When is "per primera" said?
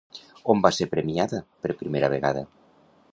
1.67-2.13